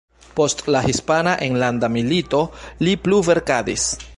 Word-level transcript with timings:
Post 0.37 0.63
la 0.75 0.79
Hispana 0.85 1.35
Enlanda 1.49 1.91
Milito 1.99 2.43
li 2.87 2.99
plu 3.05 3.21
verkadis. 3.29 3.87